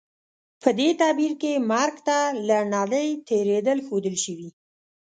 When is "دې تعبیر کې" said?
0.79-1.63